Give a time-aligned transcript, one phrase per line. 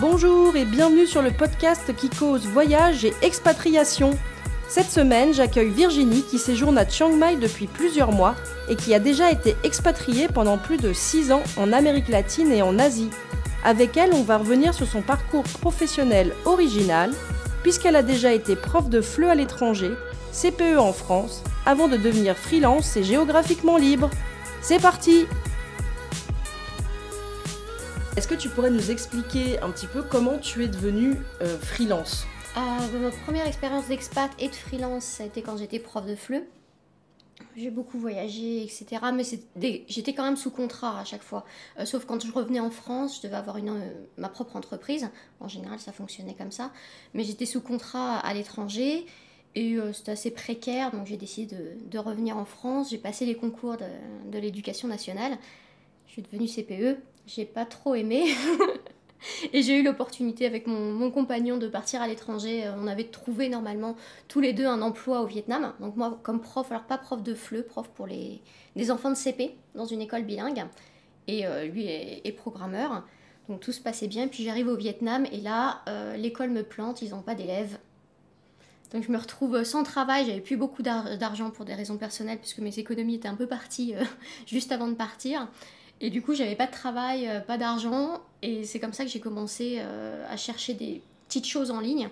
[0.00, 4.16] Bonjour et bienvenue sur le podcast qui cause voyage et expatriation.
[4.66, 8.34] Cette semaine, j'accueille Virginie qui séjourne à Chiang Mai depuis plusieurs mois
[8.70, 12.62] et qui a déjà été expatriée pendant plus de 6 ans en Amérique latine et
[12.62, 13.10] en Asie.
[13.62, 17.12] Avec elle, on va revenir sur son parcours professionnel original,
[17.62, 19.90] puisqu'elle a déjà été prof de FLE à l'étranger,
[20.32, 24.08] CPE en France, avant de devenir freelance et géographiquement libre.
[24.62, 25.26] C'est parti
[28.20, 32.26] Est-ce que tu pourrais nous expliquer un petit peu comment tu es devenue euh, freelance?
[32.54, 36.14] Euh, ma première expérience d'expat et de freelance, ça a été quand j'étais prof de
[36.14, 36.44] FLE.
[37.56, 39.00] J'ai beaucoup voyagé, etc.
[39.14, 39.22] Mais
[39.88, 41.46] j'étais quand même sous contrat à chaque fois.
[41.78, 45.08] Euh, sauf quand je revenais en France, je devais avoir euh, ma propre entreprise.
[45.40, 46.72] En général, ça fonctionnait comme ça.
[47.14, 49.06] Mais j'étais sous contrat à l'étranger.
[49.54, 52.90] Et c'était assez précaire, donc j'ai décidé de, de revenir en France.
[52.90, 55.38] J'ai passé les concours de, de l'éducation nationale.
[56.06, 56.98] Je suis devenue CPE.
[57.26, 58.24] J'ai pas trop aimé.
[59.52, 62.66] Et j'ai eu l'opportunité avec mon, mon compagnon de partir à l'étranger.
[62.66, 63.96] Euh, On avait trouvé normalement
[64.28, 65.74] tous les deux un emploi au Vietnam.
[65.80, 68.40] Donc moi comme prof, alors pas prof de FLE, prof pour les,
[68.76, 70.64] des enfants de CP dans une école bilingue.
[71.28, 73.04] Et euh, lui est, programmeur.
[73.48, 74.28] Donc tout se passait bien.
[74.28, 77.78] Puis j'arrive au Vietnam et là, euh, l'école me plante, ils n'ont pas d'élèves.
[78.92, 82.38] Donc je me retrouve sans travail, j'avais plus beaucoup d'ar- d'argent pour des raisons personnelles
[82.38, 83.94] puisque mes économies étaient un peu parties
[84.46, 85.46] juste avant de partir.
[86.00, 88.20] Et du coup, j'avais pas de travail, euh, pas d'argent.
[88.42, 92.08] Et c'est comme ça que j'ai commencé euh, à chercher des petites choses en ligne.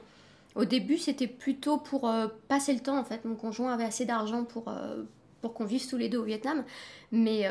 [0.55, 3.25] Au début, c'était plutôt pour euh, passer le temps en fait.
[3.25, 4.73] Mon conjoint avait assez d'argent pour,
[5.41, 6.65] pour qu'on vive tous les deux au Vietnam.
[7.13, 7.49] Mais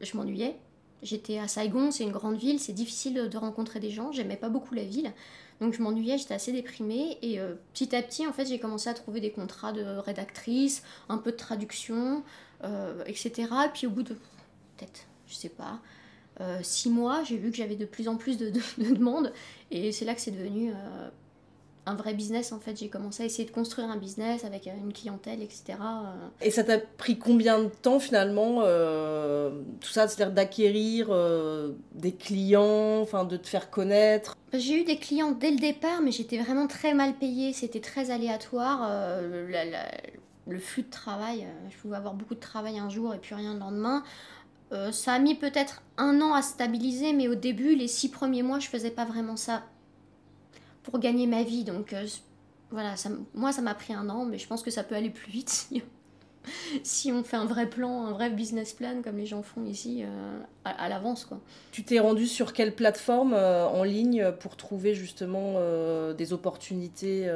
[0.00, 0.56] je m'ennuyais.
[1.02, 4.12] J'étais à Saigon, c'est une grande ville, c'est difficile de, rencontrer des gens.
[4.12, 5.12] J'aimais pas beaucoup la ville.
[5.60, 7.18] Donc je m'ennuyais, j'étais assez déprimée.
[7.22, 7.38] Et
[7.72, 11.30] petit à petit, en fait, j'ai commencé à trouver des contrats de rédactrice, un peu
[11.30, 12.22] de traduction,
[13.06, 13.48] etc.
[13.66, 14.14] Et puis au bout de
[14.76, 15.78] peut-être, je sais pas,
[16.40, 19.32] euh, six mois, j'ai vu que j'avais de plus en plus de, de- de demandes.
[19.70, 21.08] Et c'est là que c'est devenu euh,
[21.86, 22.78] un vrai business, en fait.
[22.78, 25.74] J'ai commencé à essayer de construire un business avec euh, une clientèle, etc.
[26.40, 29.50] Et ça t'a pris combien de temps finalement euh,
[29.80, 31.08] tout ça, c'est-à-dire d'acquérir
[31.94, 34.36] des clients, enfin de te faire connaître?
[34.52, 37.52] J'ai eu des clients dès le départ, mais j'étais vraiment très mal payée.
[37.52, 38.80] C'était très aléatoire.
[39.48, 39.90] la- la-
[40.46, 43.52] le flux de travail, je pouvais avoir beaucoup de travail un jour et puis rien
[43.54, 44.02] le lendemain.
[44.72, 48.42] Euh, ça a mis peut-être un an à stabiliser, mais au début, les six premiers
[48.42, 49.64] mois, je faisais pas vraiment ça
[50.82, 51.64] pour gagner ma vie.
[51.64, 52.06] Donc euh,
[52.70, 55.10] voilà, ça, moi, ça m'a pris un an, mais je pense que ça peut aller
[55.10, 55.82] plus vite si,
[56.84, 60.04] si on fait un vrai plan, un vrai business plan, comme les gens font ici,
[60.04, 61.40] euh, à, à l'avance, quoi.
[61.72, 65.54] Tu t'es rendu sur quelle plateforme en ligne pour trouver justement
[66.12, 67.26] des opportunités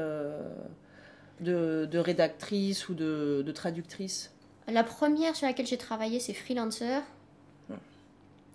[1.40, 4.32] de, de rédactrice ou de, de traductrice?
[4.68, 7.02] La première sur laquelle j'ai travaillé, c'est Freelancer.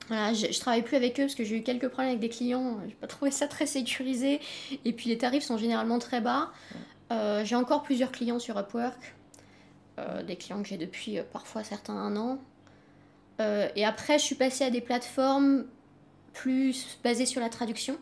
[0.10, 2.30] Voilà, je, je travaille plus avec eux parce que j'ai eu quelques problèmes avec des
[2.30, 2.80] clients.
[2.88, 4.42] J'ai pas trouvé ça très sécurisé.
[4.84, 6.52] Et puis les tarifs sont généralement très bas.
[7.12, 9.16] Euh, j'ai encore plusieurs clients sur Upwork.
[10.00, 12.40] Euh, des clients que j'ai depuis euh, parfois certains un an.
[13.76, 15.64] Et après, je suis passée à des plateformes
[16.34, 17.98] plus basées sur la traduction.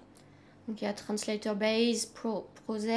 [0.68, 2.88] Donc il y a Translator Base, Pro, ProZ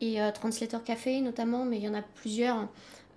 [0.00, 2.68] et euh, Translator Café notamment, mais il y en a plusieurs.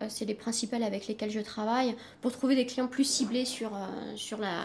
[0.03, 3.73] Euh, c'est les principales avec lesquelles je travaille, pour trouver des clients plus ciblés sur,
[3.75, 3.79] euh,
[4.15, 4.61] sur la,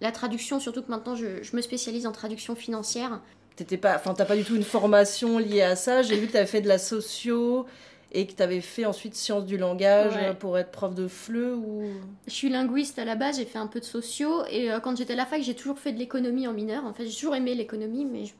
[0.00, 3.20] la traduction, surtout que maintenant je, je me spécialise en traduction financière.
[3.56, 6.02] T'étais pas, enfin t'as pas du tout une formation liée à ça.
[6.02, 7.66] J'ai vu que t'avais fait de la socio
[8.12, 10.34] et que t'avais fait ensuite sciences du langage Ouais.
[10.34, 11.84] pour être prof de FLE ou?
[12.26, 14.96] Je suis linguiste à la base, j'ai fait un peu de sociaux, et euh, quand
[14.96, 16.84] j'étais à la fac, j'ai toujours fait de l'économie en mineur.
[16.86, 18.32] En fait, j'ai toujours aimé l'économie, mais je-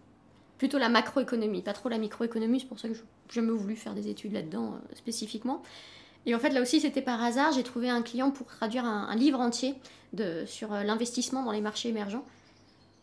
[0.61, 3.01] plutôt la macroéconomie, pas trop la microéconomie, c'est pour ça que je-
[3.31, 5.63] j'ai jamais voulu faire des études là-dedans euh, spécifiquement.
[6.27, 9.09] Et en fait, là aussi, c'était par hasard, j'ai trouvé un client pour traduire un,
[9.09, 9.75] un livre entier
[10.13, 12.27] de, sur euh, l'investissement dans les marchés émergents,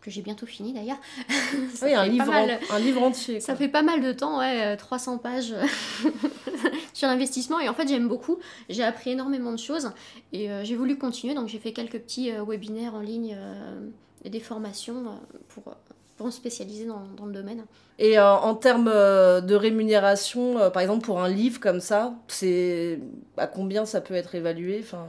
[0.02, 1.00] que j'ai bientôt fini d'ailleurs.
[1.82, 3.40] Oui, un livre, mal- en- un livre entier.
[3.40, 5.56] ça fait pas mal de temps, ouais, euh, 300 pages
[6.94, 7.60] sur l'investissement.
[7.60, 8.38] Et en fait, j'aime beaucoup.
[8.70, 9.92] J'ai appris énormément de choses
[10.32, 11.34] et euh, j'ai voulu continuer.
[11.34, 13.88] Donc, j'ai fait quelques petits euh, webinaires en ligne euh,
[14.24, 15.76] et des formations euh, pour,
[16.18, 17.64] pour me spécialiser dans, dans le domaine.
[18.00, 22.14] Et euh, en termes euh, de rémunération, euh, par exemple pour un livre comme ça,
[22.28, 23.00] c'est
[23.38, 25.06] à combien ça peut être évalué enfin...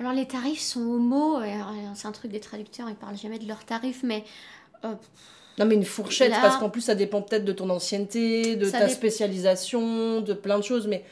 [0.00, 1.40] Alors, les tarifs sont au mot.
[1.42, 1.58] et, euh,
[1.94, 4.24] C'est un truc des traducteurs, ils parlent jamais de leurs tarifs, mais
[4.84, 4.94] euh,
[5.58, 8.64] Non mais une fourchette, Là- parce qu'en plus ça dépend peut-être de ton ancienneté, de
[8.64, 11.04] Ça ta spécialisation, de plein de choses, mais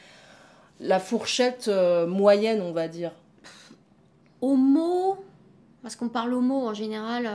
[0.79, 1.69] la fourchette
[2.07, 3.11] moyenne, on va dire.
[4.41, 5.17] au mot,
[5.83, 7.29] parce qu'on parle au mot en général,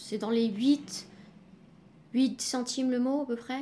[0.00, 1.06] c'est dans les 8,
[2.14, 3.60] 8 centimes le mot à peu près.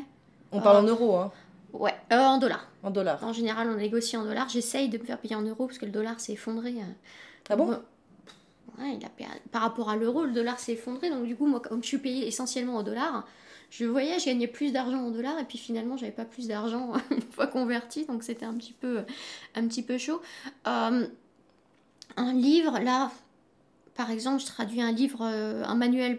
[0.53, 1.33] On parle en euros, hein,
[1.75, 2.67] Ouais, euh, en dollars.
[2.83, 3.23] en dollars.
[3.23, 4.49] En général, on négocie en dollars.
[4.49, 6.71] J'essaye de me faire payer en euros parce que le dollar s'est effondré.
[6.71, 6.93] euh.
[7.51, 7.69] Ah bon?
[8.79, 8.97] Ouais.
[8.99, 9.09] il a,
[9.51, 11.11] par rapport à l'euro, le dollar s'est effondré.
[11.11, 13.27] Donc, du coup, moi, comme je suis payée essentiellement au dollar,
[13.71, 15.39] je voyais, je gagnais plus d'argent en dollars.
[15.39, 18.07] Et puis finalement, j'avais pas plus d'argent une fois converti.
[18.07, 19.03] Donc, c'était un, petit peu,
[19.55, 20.23] un petit peu chaud.
[20.67, 21.07] Euh,
[22.17, 23.11] un livre, là,
[23.95, 26.19] par exemple, je traduis un livre, euh, un manuel.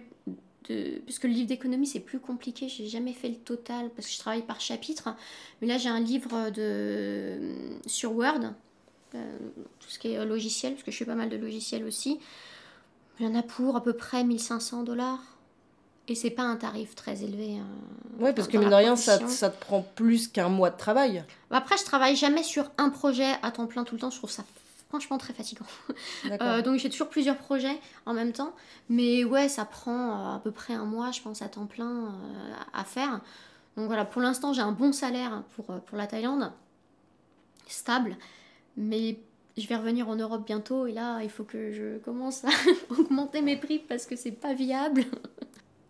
[0.67, 1.01] De...
[1.05, 4.19] Puisque le livre d'économie c'est plus compliqué, j'ai jamais fait le total parce que je
[4.19, 5.15] travaille par chapitre.
[5.61, 7.37] Mais là j'ai un livre de...
[7.85, 8.53] sur Word,
[9.15, 9.37] euh,
[9.79, 12.19] tout ce qui est logiciel, parce que je fais pas mal de logiciels aussi.
[13.19, 15.21] Il y en a pour à peu près 1500 dollars.
[16.07, 17.57] Et c'est pas un tarif très élevé.
[17.57, 17.67] Hein,
[18.19, 21.23] oui, parce que mine de rien, ça, ça, te prend plus qu'un mois de travail.
[21.51, 24.09] Après, je travaille jamais sur un projet à temps plein tout le temps.
[24.09, 24.43] Je trouve ça
[24.89, 25.65] franchement très fatigant.
[26.41, 28.53] Euh, donc j'ai toujours plusieurs projets en même temps.
[28.89, 32.05] Mais ouais, ça prend euh, à peu près un mois, je pense, à temps plein
[32.05, 33.21] euh, à faire.
[33.77, 36.51] Donc voilà, pour l'instant, j'ai un bon salaire pour, pour la Thaïlande,
[37.67, 38.17] stable.
[38.77, 39.17] Mais
[39.57, 42.49] je vais revenir en Europe bientôt et là, il faut que je commence à
[42.97, 45.03] augmenter mes prix parce que c'est pas viable.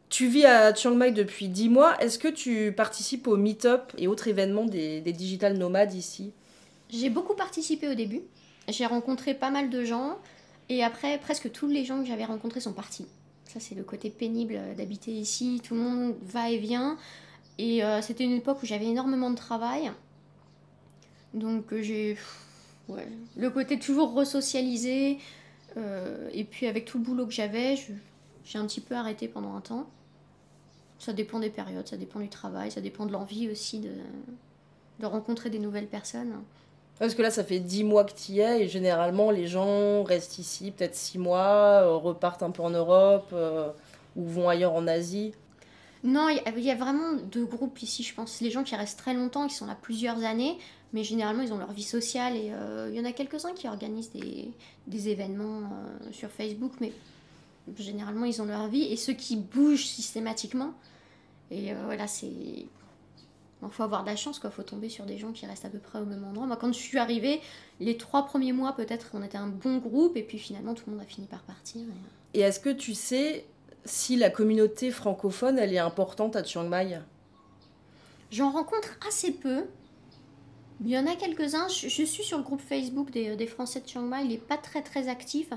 [0.09, 1.95] Tu vis à Chiang Mai depuis 10 mois.
[2.01, 6.33] Est-ce que tu participes au meet-up et autres événements des, des digital nomades ici?
[6.89, 8.23] J'ai beaucoup participé au début.
[8.71, 10.17] J'ai rencontré pas mal de gens
[10.69, 13.07] et après, presque tous les gens que j'avais rencontrés sont partis.
[13.45, 15.59] Ça, c'est le côté pénible d'habiter ici.
[15.63, 16.97] Tout le monde va et vient.
[17.57, 19.91] Et euh, c'était une époque où j'avais énormément de travail.
[21.33, 22.17] Donc euh, j'ai
[22.87, 25.17] ouais, le côté toujours resocialisé.
[25.77, 27.75] Euh, et puis avec tout le boulot que j'avais,
[28.45, 29.89] j'ai un petit peu arrêté pendant un temps.
[30.99, 33.91] Ça dépend des périodes, ça dépend du travail, ça dépend de l'envie aussi de,
[34.99, 36.33] de rencontrer des nouvelles personnes.
[36.99, 40.03] Parce que là, ça fait 10 mois que tu y es et généralement, les gens
[40.03, 43.69] restent ici peut-être 6 mois, euh, repartent un peu en Europe euh,
[44.17, 45.33] ou vont ailleurs en Asie.
[46.03, 48.41] Non, il y, a vraiment deux groupes ici, je pense.
[48.41, 50.57] Les gens qui restent très longtemps, qui sont là plusieurs années,
[50.93, 53.67] mais généralement ils ont leur vie sociale et euh, il y en a quelques-uns qui
[53.67, 55.69] organisent des, événements
[56.11, 56.93] sur Facebook, mais
[57.77, 60.73] généralement ils ont leur vie et ceux qui bougent systématiquement.
[61.51, 62.31] Et voilà, c'est.
[63.61, 64.49] Il faut avoir de la chance, quoi.
[64.51, 66.47] faut tomber sur des gens qui restent à peu près au même endroit.
[66.47, 67.41] Moi, quand je suis arrivée,
[67.79, 70.93] les trois premiers mois, peut-être, on était un bon groupe, et puis finalement, tout le
[70.93, 71.81] monde a fini par partir.
[72.33, 73.45] Et, et est-ce que tu sais
[73.83, 76.99] si la communauté francophone, elle est importante à Chiang Mai?
[78.31, 79.65] J'en rencontre assez peu.
[80.81, 81.67] Il y en a quelques-uns.
[81.67, 84.21] Je, suis sur le groupe Facebook des, des, Français de Chiang Mai.
[84.23, 85.49] Il n'est pas très très actif.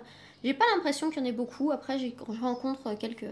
[0.43, 1.71] J'ai pas l'impression qu'il y en ait beaucoup.
[1.71, 2.11] Après, je
[2.41, 3.27] rencontre quelques,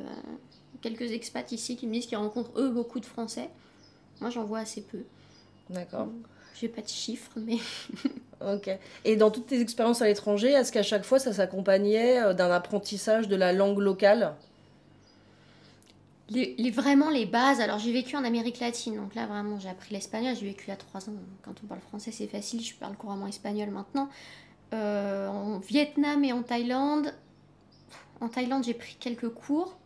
[0.81, 3.51] quelques expats ici qui me disent qu'ils rencontrent eux beaucoup de Français.
[4.21, 5.03] Moi, j'en vois assez peu.
[5.71, 6.09] D'accord.
[6.61, 7.57] J'ai pas de chiffres, mais.
[8.41, 8.71] ok.
[9.05, 12.51] Et dans toutes tes expériences à l'étranger, est-ce qu'à chaque fois ça s'accompagnait euh, d'un
[12.51, 14.35] apprentissage de la langue locale?
[16.29, 17.61] Les, vraiment les bases.
[17.61, 20.37] Alors j'ai vécu en Amérique latine, donc là vraiment j'ai appris l'espagnol.
[20.37, 21.15] J'ai vécu il y a trois ans.
[21.43, 24.09] Quand on parle français c'est facile, je parle couramment espagnol maintenant.
[24.73, 27.13] Euh, en Vietnam et en Thaïlande,
[28.21, 29.77] en Thaïlande j'ai pris quelques cours.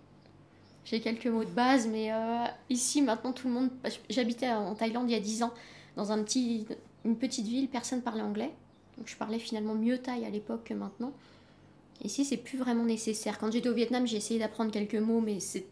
[0.84, 3.70] J'ai quelques mots de base, mais euh, ici maintenant tout le monde.
[4.10, 5.52] J'habitais en Thaïlande il y a dix ans
[5.96, 6.66] dans un petit,
[7.04, 8.52] une petite ville, personne parlait anglais.
[8.98, 11.12] Donc je parlais finalement mieux thaï à l'époque que maintenant.
[12.02, 13.38] Ici, c'est plus vraiment nécessaire.
[13.38, 15.66] Quand j'étais au Vietnam, j'ai essayé d'apprendre quelques mots, mais c'est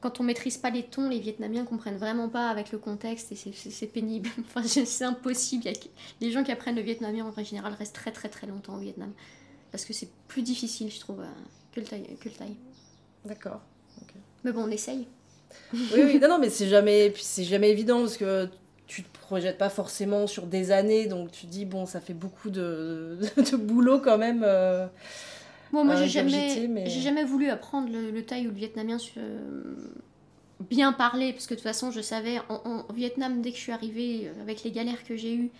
[0.00, 3.36] quand on maîtrise pas les tons, les Vietnamiens comprennent vraiment pas avec le contexte et
[3.36, 4.28] c'est pénible.
[4.40, 5.64] enfin, c'est impossible.
[6.20, 9.12] Les gens qui apprennent le vietnamien en général restent très très très longtemps au Vietnam
[9.72, 11.26] parce que c'est plus difficile, je trouve, euh,
[11.72, 12.56] que le thaï.
[13.24, 13.60] D'accord.
[14.44, 15.06] Mais bon, on essaye.
[15.72, 18.48] oui, oui, non, non, mais c'est jamais, c'est jamais évident parce que
[18.86, 22.50] tu te projettes pas forcément sur des années, donc tu dis bon, ça fait beaucoup
[22.50, 24.42] de, de boulot quand même.
[24.44, 24.86] Euh,
[25.72, 28.96] Bon, moi, j'ai jamais, jamais voulu apprendre le, thaï ou le vietnamien
[30.70, 33.72] bien parler, parce que de toute façon, je savais, en, Vietnam, dès que je suis
[33.72, 35.50] arrivée, euh, avec les galères que j'ai eues,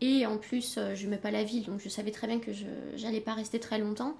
[0.00, 2.52] et en plus, euh, je mets pas la ville, donc je savais très bien que
[2.52, 4.16] je n'allais pas rester très longtemps.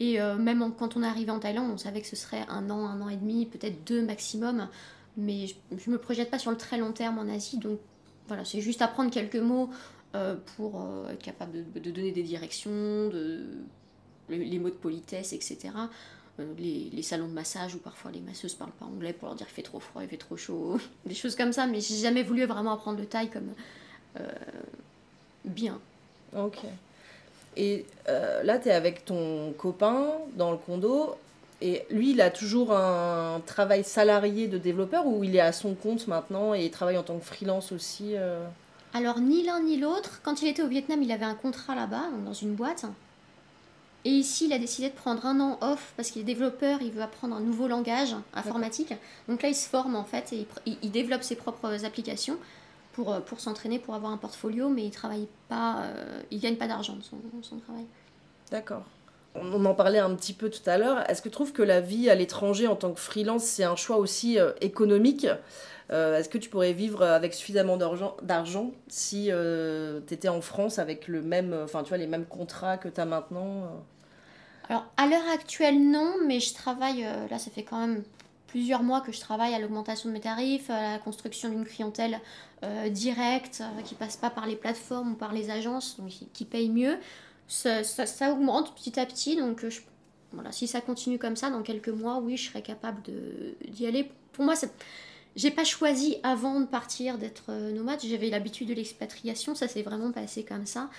[0.00, 2.68] Et euh, même quand on est arrivé en Thaïlande, on savait que ce serait un
[2.70, 4.68] an, un an et demi, peut-être deux maximum.
[5.16, 5.54] Mais je,
[5.86, 7.78] ne me projette pas sur le très long terme en Asie, donc
[8.26, 9.70] voilà, c'est juste apprendre quelques mots
[10.56, 13.44] pour être capable de, donner des directions, de
[14.28, 15.70] les mots de politesse, etc.
[16.40, 19.46] Euh, les, salons de massage où parfois les masseuses parlent pas anglais pour leur dire
[19.46, 22.22] qu'il fait trop froid, il fait trop chaud, des choses comme ça, mais j'ai jamais
[22.22, 23.52] voulu vraiment apprendre le taille comme
[24.18, 24.28] euh,
[25.44, 25.80] bien.
[26.36, 26.58] Ok.
[27.60, 31.14] Et euh, là, tu es avec ton copain dans le condo,
[31.60, 35.74] et lui, il a toujours un travail salarié de développeur ou il est à son
[35.74, 38.14] compte maintenant et il travaille en tant que freelance aussi
[38.94, 40.22] Alors, ni l'un ni l'autre.
[40.22, 42.86] Quand il était au Vietnam, il avait un contrat là-bas, dans une boîte.
[44.04, 46.90] Et ici, il a décidé de prendre un an off parce qu'il est développeur, il
[46.90, 48.94] veut apprendre un nouveau langage informatique.
[49.28, 50.46] Donc là, il se forme en fait et
[50.82, 52.38] il, développe ses propres applications
[52.92, 56.56] pour, euh, pour s'entraîner, pour avoir un portfolio, mais il travaille pas, euh, il gagne
[56.56, 57.84] pas d'argent de son, son, travail.
[58.50, 58.82] D'accord.
[59.34, 61.08] On en parlait un petit peu tout à l'heure.
[61.08, 63.76] Est-ce que tu trouves que la vie à l'étranger en tant que freelance, c'est un
[63.76, 65.24] choix aussi économique
[65.88, 71.22] Est-ce que tu pourrais vivre avec suffisamment d'argent si tu étais en France avec le
[71.22, 73.70] même, enfin, tu vois, les mêmes contrats que tu as maintenant
[74.70, 78.04] alors, à l'heure actuelle, non, mais je travaille, euh, là, ça fait quand même
[78.50, 82.20] plusieurs mois que je travaille à l'augmentation de mes tarifs, à la construction d'une clientèle
[82.62, 86.44] euh, directe, euh, qui passe pas par les plateformes ou par les agences, donc qui,
[86.44, 86.98] paye mieux.
[87.48, 87.82] Ça,
[88.32, 89.64] augmente petit à petit, donc
[90.32, 93.02] voilà, si ça continue comme ça, dans quelques mois, oui, je serai capable
[93.68, 94.10] d'y aller.
[94.32, 94.54] Pour moi,
[95.34, 100.12] j'ai pas choisi avant de partir d'être nomade, j'avais l'habitude de l'expatriation, ça s'est vraiment
[100.12, 100.90] passé comme ça.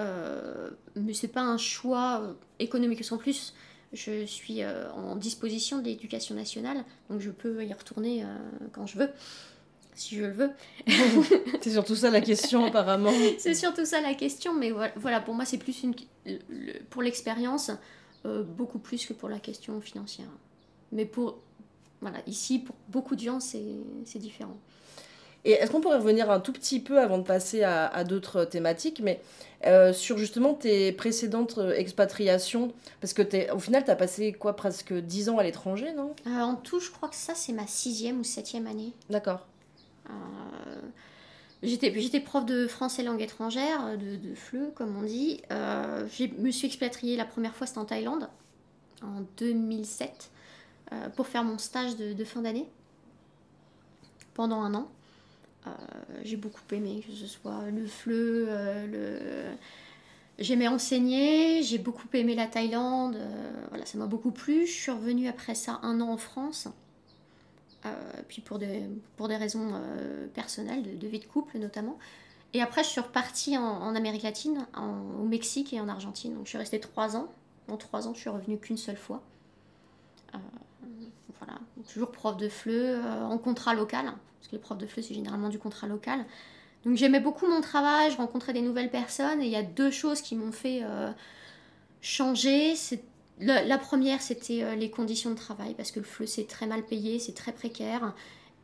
[0.00, 3.54] Euh, mais c'est pas un choix euh, économique sans plus.
[3.94, 8.24] Je suis euh, en disposition de l'éducation nationale, donc je peux y retourner
[8.72, 9.08] quand je veux,
[9.94, 10.50] si je le veux.
[11.62, 13.12] c'est surtout ça la question apparemment.
[13.38, 15.94] c'est surtout ça la question, mais voilà, pour moi c'est plus une,
[16.90, 17.70] pour l'expérience,
[18.24, 20.28] beaucoup plus que pour la question financière.
[20.92, 21.38] Mais pour,
[22.00, 24.58] voilà, ici, pour beaucoup de gens, c'est différent.
[25.44, 29.00] Et est-ce qu'on pourrait revenir un tout petit peu avant de passer à, d'autres thématiques,
[29.02, 29.20] mais
[29.66, 34.32] euh, sur justement tes précédentes euh, expatriations Parce que es, au final, tu as passé
[34.32, 36.14] quoi, presque 10 ans à l'étranger, non?
[36.26, 38.92] Euh, En tout, je crois que ça, c'est ma sixième ou septième année.
[39.10, 39.46] D'accord.
[41.62, 45.40] J'étais prof de français langue étrangère, de, de FLE, comme on dit.
[45.50, 48.28] je me suis expatriée la première fois, c'était en Thaïlande,
[49.02, 50.30] en 2007,
[51.16, 52.68] pour faire mon stage de, de fin d'année,
[54.34, 54.90] pendant un an.
[55.66, 55.70] Euh,
[56.22, 59.54] j'ai beaucoup aimé, que ce soit le fleu, euh.
[60.38, 64.66] J'aimais enseigner, j'ai beaucoup aimé la Thaïlande, euh, voilà, ça m'a beaucoup plu.
[64.66, 66.66] Je suis revenue après ça un an en France,
[68.26, 68.82] puis pour des,
[69.16, 69.80] pour des raisons
[70.34, 71.98] personnelles, de, vie de couple notamment.
[72.52, 76.34] Et après, je suis repartie en, Amérique latine, au Mexique et en Argentine.
[76.34, 77.28] Donc je suis restée trois ans.
[77.68, 79.22] En trois ans, je suis revenue qu'une seule fois.
[81.38, 81.58] Voilà,
[81.92, 84.12] toujours prof de FLE, en contrat local
[84.44, 86.24] parce que les profs de FLE, c'est généralement du contrat local.
[86.84, 89.90] Donc j'aimais beaucoup mon travail, je rencontrais des nouvelles personnes, et il y a deux
[89.90, 91.10] choses qui m'ont fait euh,
[92.02, 92.74] changer.
[93.40, 96.84] La, première, c'était euh, les conditions de travail, parce que le FLE, c'est très mal
[96.84, 98.14] payé, c'est très précaire,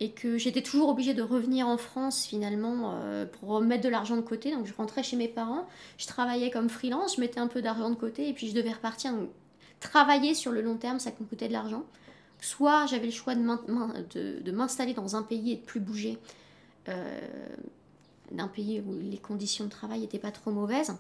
[0.01, 4.17] et que j'étais toujours obligée de revenir en France, finalement, euh, pour mettre de l'argent
[4.17, 4.51] de côté.
[4.51, 7.89] Donc je rentrais chez mes parents, je travaillais comme freelance, je mettais un peu d'argent
[7.89, 9.15] de côté, et puis je devais repartir.
[9.81, 11.85] travailler sur le long terme, ça me coûtait de l'argent.
[12.41, 16.19] Soit j'avais le choix de m'installer dans un pays et de plus bouger,
[16.89, 17.21] euh,
[18.31, 20.97] d'un pays où les conditions de travail n'étaient pas trop mauvaises,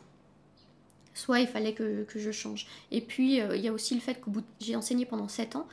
[1.14, 2.66] soit il fallait que, je change.
[2.90, 4.30] Et puis euh, il y a aussi le fait que
[4.60, 5.66] j'ai enseigné pendant 7 ans,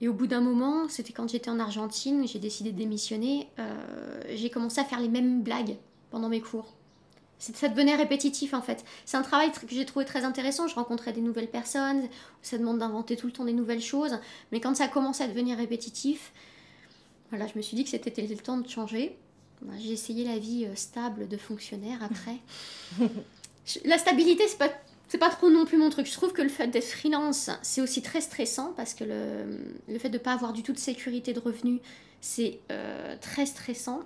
[0.00, 4.20] et au bout d'un moment, c'était quand j'étais en Argentine, j'ai décidé de démissionner, euh,
[4.34, 5.76] j'ai commencé à faire les mêmes blagues
[6.10, 6.74] pendant mes cours
[7.38, 8.84] ça devenait répétitif en fait.
[9.04, 10.68] C'est un travail que j'ai trouvé très intéressant.
[10.68, 12.08] Je rencontrais des nouvelles personnes,
[12.42, 14.18] ça demande d'inventer tout le temps des nouvelles choses.
[14.52, 16.32] Mais quand ça commençait à devenir répétitif,
[17.30, 19.16] voilà, je me suis dit que c'était le temps de changer.
[19.78, 22.38] J'ai essayé la vie euh, stable de fonctionnaire après.
[23.84, 24.70] la stabilité, c'est pas
[25.08, 26.06] c'est pas trop non plus mon truc.
[26.06, 29.98] Je trouve que le fait d'être freelance, c'est aussi très stressant parce que le, le
[29.98, 31.80] fait de ne pas avoir du tout de sécurité de revenus,
[32.20, 34.00] c'est euh, très stressant.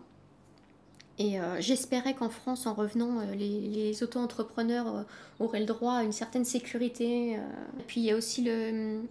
[1.19, 5.03] Et euh, j'espérais qu'en France, en revenant, euh, les, auto-entrepreneurs euh,
[5.41, 7.33] auraient le droit à une certaine sécurité.
[7.33, 9.03] Et puis il y a aussi le,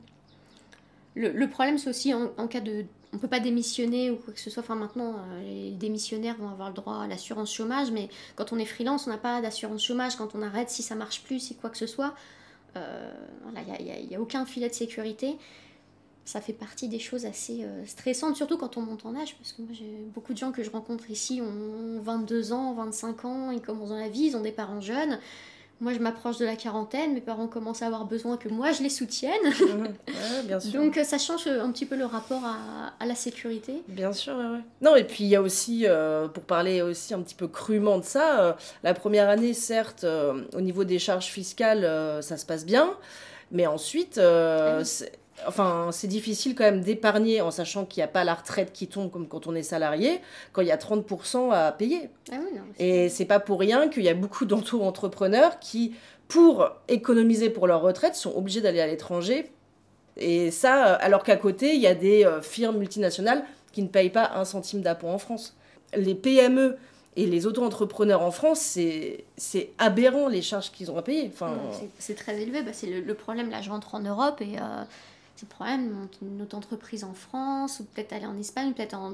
[1.16, 2.86] le, problème, c'est aussi en, cas de...
[3.14, 4.64] On ne peut pas démissionner ou quoi que ce soit.
[4.64, 8.66] Enfin maintenant, les démissionnaires vont avoir le droit à l'assurance chômage, mais quand on est
[8.66, 10.18] freelance, on n'a pas d'assurance chômage.
[10.18, 12.14] Quand on arrête, si ça marche plus, si quoi que ce soit,
[12.76, 15.38] il n'y a, a, aucun filet de sécurité
[16.28, 19.54] ça fait partie des choses assez euh, stressantes, surtout quand on monte en âge, parce
[19.54, 23.52] que moi j'ai beaucoup de gens que je rencontre ici ont 22 ans, 25 ans,
[23.52, 25.20] ils commencent dans la vie, ils ont des parents jeunes.
[25.80, 28.84] Moi je m'approche de la quarantaine, mes parents commencent à avoir besoin que moi je
[28.84, 29.40] les soutienne.
[30.46, 30.82] bien sûr.
[30.82, 33.82] Donc ça change un petit peu le rapport à, la sécurité.
[33.88, 34.60] Bien sûr, ouais.
[34.82, 38.00] Non, et puis il y a aussi, euh, pour parler aussi un petit peu crûment
[38.00, 38.54] de ça, euh,
[38.84, 40.06] la première année, certes,
[40.54, 42.94] au niveau des charges fiscales, ça se passe bien.
[43.50, 44.84] Mais ensuite, ah
[45.46, 48.88] enfin, c'est difficile quand même d'épargner en sachant qu'il n'y a pas la retraite qui
[48.88, 50.22] tombe comme quand on est salarié,
[50.53, 52.10] quand il y a 30% à payer.
[52.32, 55.94] Ah oui, non, Et c'est pas pour rien qu'il y a beaucoup d'entrepreneurs qui,
[56.27, 59.51] pour économiser pour leur retraite, sont obligés d'aller à l'étranger.
[60.17, 64.10] Et ça, alors qu'à côté, il y a des euh, firmes multinationales qui ne payent
[64.10, 65.56] pas un centime d'impôt en France.
[65.96, 66.77] Les PME
[67.15, 68.77] et les auto-entrepreneurs en France,
[69.38, 71.29] c'est aberrant les charges qu'ils ont à payer.
[71.34, 71.58] Enfin...
[71.98, 72.62] C'est très élevé.
[72.62, 73.50] Bah, c'est le, problème.
[73.50, 74.84] Là, je rentre en Europe et euh,
[75.38, 78.96] c'est le problème, monter une autre entreprise en France, ou peut-être aller en Espagne, peut-être
[78.96, 79.12] en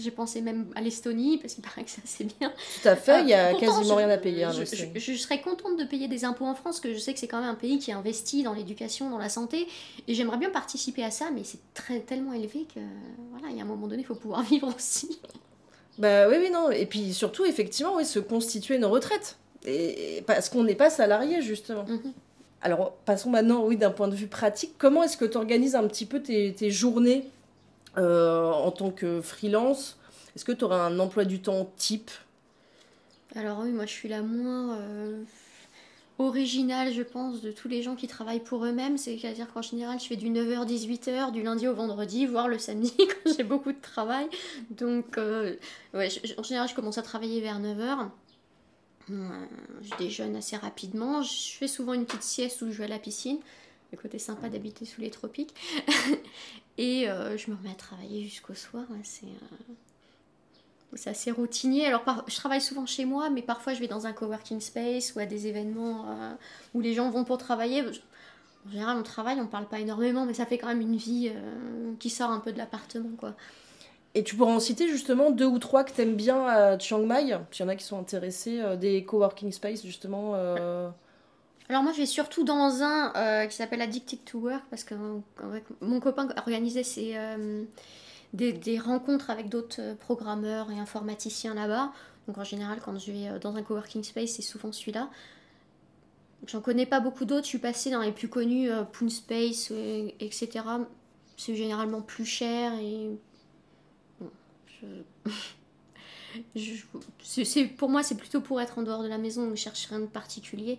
[0.00, 2.50] j'ai pensé même à l'Estonie, parce qu'il paraît que c'est assez bien.
[2.50, 4.44] Tout à fait, il y a quasiment rien à payer.
[4.44, 7.18] Hein, je, serais contente de payer des impôts en France, parce que je sais que
[7.18, 9.68] c'est quand même un pays qui investit dans l'éducation, dans la santé,
[10.08, 12.80] et j'aimerais bien participer à ça, mais c'est très, tellement élevé que,
[13.32, 15.20] voilà, il y a un moment donné, il faut pouvoir vivre aussi.
[15.98, 16.70] Bah oui, oui, non.
[16.70, 19.36] Et puis surtout, effectivement, oui, se constituer une retraite.
[19.66, 21.84] Et, parce qu'on n'est pas salarié, justement.
[21.84, 22.12] Mhm.
[22.62, 24.74] Alors, passons maintenant, oui, d'un point de vue pratique.
[24.78, 27.26] Comment est-ce que tu organises un petit peu tes, journées
[27.96, 29.98] euh, en tant que freelance?
[30.36, 32.10] Est-ce que tu auras un emploi du temps type?
[33.36, 35.22] Alors oui, moi je suis la moins euh,
[36.18, 38.98] originale, je pense, de tous les gens qui travaillent pour eux-mêmes.
[38.98, 43.32] C'est-à-dire qu'en général, je fais du 9h-18h, du lundi au vendredi, voire le samedi quand
[43.36, 44.28] j'ai beaucoup de travail.
[44.70, 45.56] Donc, euh,
[45.94, 48.08] ouais, en général, je commence à travailler vers 9h.
[49.82, 51.22] Je déjeune assez rapidement.
[51.22, 53.38] Je fais souvent une petite sieste où je vais à la piscine.
[53.92, 55.54] Le côté sympa d'habiter sous les tropiques.
[56.78, 58.84] et euh, je me remets à travailler jusqu'au soir.
[59.02, 59.26] c'est.
[59.26, 59.74] Euh,
[60.96, 61.86] c'est assez routinier.
[61.86, 65.20] Alors, je travaille souvent chez moi, mais parfois je vais dans un coworking space ou
[65.20, 66.32] à des événements euh,
[66.74, 67.84] où les gens vont pour travailler.
[68.66, 71.32] En général, on travaille, on parle pas énormément, mais ça fait quand même une vie
[72.00, 73.36] qui sort un peu de l'appartement, quoi.
[74.14, 77.04] Et tu pourras en citer justement deux ou trois que tu aimes bien à Chiang
[77.06, 80.32] Mai Il y en a qui sont intéressés, euh, des coworking space justement.
[80.34, 80.88] Euh.
[81.68, 84.94] Alors moi je vais surtout dans un euh, qui s'appelle Addicted to Work parce que
[85.80, 86.82] mon copain organisait
[88.32, 91.92] des, des, rencontres avec d'autres programmeurs et informaticiens là-bas.
[92.26, 95.08] Donc en général quand je vais dans un coworking space c'est souvent celui-là.
[96.46, 99.70] J'en connais pas beaucoup d'autres, je suis passée dans les plus connus, Poon Space,
[100.18, 100.48] etc.
[101.36, 103.10] C'est généralement plus cher et
[106.54, 106.84] je...
[107.76, 110.00] pour moi, c'est plutôt pour être en dehors de la maison, on ne cherche rien
[110.00, 110.78] de particulier.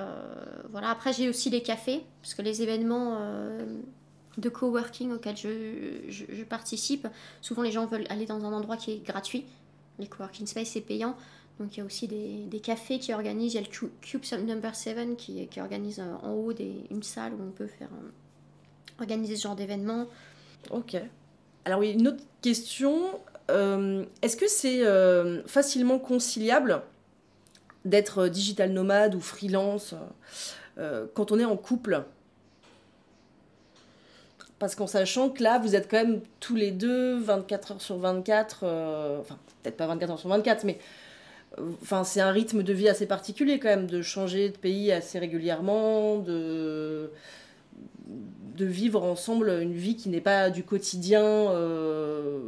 [0.00, 0.90] Euh, voilà.
[0.90, 3.64] Après, j'ai aussi les cafés, parce que les événements euh,
[4.36, 7.08] de coworking auxquels je, participe,
[7.40, 9.44] souvent les gens veulent aller dans un endroit qui est gratuit.
[9.98, 11.16] Les coworking space, c'est payant.
[11.58, 13.54] Donc il y a aussi des, cafés qui organisent.
[13.54, 17.34] Il y a le Cube Number 7 qui, qui organise euh, en haut une salle
[17.34, 17.90] où on peut faire
[19.00, 20.06] organiser ce genre d'événement.
[20.70, 20.96] Ok.
[21.64, 23.18] Alors oui, une autre question.
[23.50, 26.82] Euh, est-ce que c'est euh, facilement conciliable
[27.84, 29.94] d'être digital nomade ou freelance
[30.78, 32.04] euh, quand on est en couple?
[34.58, 37.96] Parce qu'en sachant que là, vous êtes quand même tous les deux 24 heures sur
[37.96, 38.64] 24,
[39.20, 40.78] enfin peut-être pas 24 heures sur 24, mais
[42.04, 46.18] c'est un rythme de vie assez particulier quand même, de changer de pays assez régulièrement,
[46.18, 47.10] de
[48.58, 51.22] vivre ensemble une vie qui n'est pas du quotidien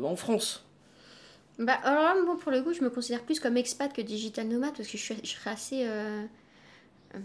[0.03, 0.65] en France.
[1.61, 4.73] Bah, alors moi, pour le coup, je me considère plus comme expat que digital nomade
[4.75, 6.25] parce que je, serais assez euh,
[7.15, 7.19] euh,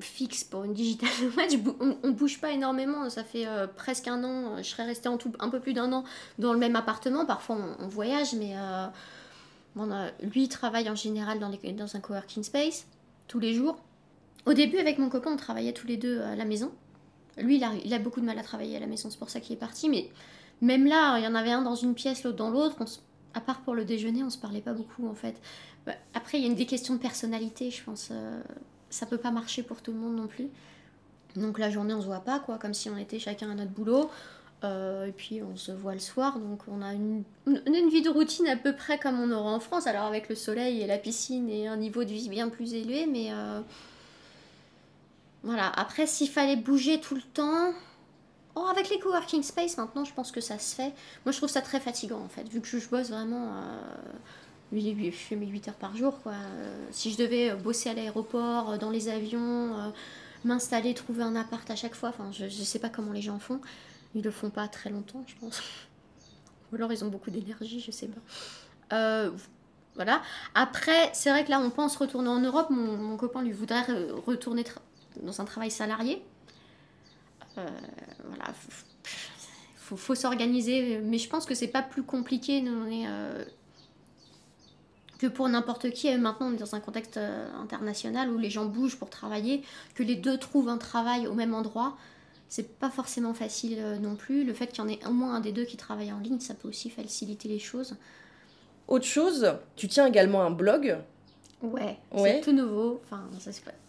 [0.00, 1.76] fixe pour une digital nomade.
[1.78, 4.56] on, on, bouge pas énormément, ça fait euh, presque un an.
[4.58, 6.02] Je serais restée en tout un peu plus d'un an
[6.40, 7.24] dans le même appartement.
[7.24, 8.56] Parfois, on, voyage, mais
[9.76, 9.88] bon,
[10.20, 12.84] lui travaille en général dans, les, dans un coworking space
[13.28, 13.78] tous les jours.
[14.44, 16.72] Au début, avec mon copain, on travaillait tous les deux à la maison.
[17.38, 19.30] Lui, il a, il a beaucoup de mal à travailler à la maison, c'est pour
[19.30, 20.10] ça qu'il est parti, mais
[20.60, 22.76] même là, il y en avait un dans une pièce, l'autre dans l'autre.
[23.34, 25.40] À part pour le déjeuner, on se parlait pas beaucoup en fait.
[25.86, 28.08] Bah, après, il y a une des questions de personnalité, je pense.
[28.10, 28.40] Euh,
[28.90, 30.48] ça peut pas marcher pour tout le monde non plus.
[31.36, 33.70] Donc la journée, on se voit pas, quoi, comme si on était chacun à notre
[33.70, 34.10] boulot.
[34.62, 38.10] Euh, et puis on se voit le soir, donc on a une, une, vie de
[38.10, 40.98] routine à peu près comme on aura en France, alors avec le soleil et la
[40.98, 43.62] piscine et un niveau de vie bien plus élevé, mais euh,
[45.44, 45.72] voilà.
[45.76, 47.72] Après, s'il fallait bouger tout le temps,
[48.56, 50.92] Oh, avec les coworking space, maintenant, je pense que ça se fait.
[51.24, 53.54] Moi, je trouve ça très fatigant, en fait, vu que je, bosse vraiment.
[53.54, 53.92] Euh,
[54.72, 56.32] je fais mes 8 heures par jour, quoi.
[56.32, 59.90] Euh, si je devais bosser à l'aéroport, euh, dans les avions, euh,
[60.44, 63.38] m'installer, trouver un appart à chaque fois, enfin, je, je sais pas comment les gens
[63.38, 63.60] font.
[64.14, 65.62] Ils le font pas très longtemps, je pense.
[66.72, 69.30] Ou alors, ils ont beaucoup d'énergie, je sais pas.
[69.94, 70.22] voilà.
[70.54, 72.70] Après, c'est vrai que là, on pense retourner en Europe.
[72.70, 73.84] Mon, mon copain lui voudrait
[74.26, 74.64] retourner
[75.22, 76.22] dans un travail salarié.
[77.58, 77.66] Euh,
[78.26, 78.52] voilà,
[79.76, 82.60] faut, faut s'organiser, mais je pense que c'est pas plus compliqué.
[82.60, 83.44] Nous, on est euh,
[85.18, 86.16] que pour n'importe qui.
[86.16, 89.62] Maintenant, on est dans un contexte euh, international où les gens bougent pour travailler,
[89.94, 91.96] que les deux trouvent un travail au même endroit.
[92.48, 94.44] C'est pas forcément facile non plus.
[94.44, 96.40] Le fait qu'il y en ait au moins un des deux qui travaille en ligne,
[96.40, 97.96] ça peut aussi faciliter les choses.
[98.88, 100.98] Autre chose, tu tiens également un blog?
[101.62, 103.00] Ouais, c'est tout nouveau.
[103.04, 103.28] Enfin,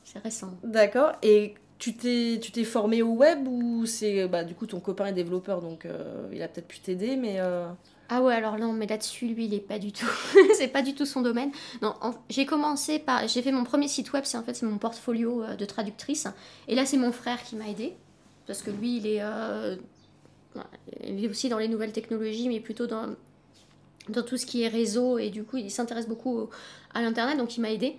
[0.04, 0.54] c'est récent.
[0.64, 1.14] D'accord.
[1.24, 5.08] Et tu t'es, tu t'es formé au web ou c'est bah, du coup ton copain
[5.08, 7.68] est développeur donc euh, il a peut-être pu t'aider mais euh,
[8.08, 10.06] ah ouais alors non mais là-dessus lui il est pas du tout
[10.56, 11.96] c'est pas du tout son domaine non
[12.30, 15.42] j'ai commencé par j'ai fait mon premier site web c'est en fait c'est mon portfolio
[15.42, 16.28] euh, de traductrice
[16.68, 17.96] et là c'est mon frère qui m'a aidé
[18.46, 19.22] parce que lui il est
[21.04, 23.16] il est aussi dans les nouvelles technologies, mais plutôt dans,
[24.10, 25.18] dans tout ce qui est réseau.
[25.18, 26.50] Et du coup, il s'intéresse beaucoup
[26.94, 27.96] à l'Internet, donc il m'a aidé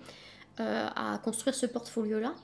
[0.59, 2.35] à construire ce portfolio-là.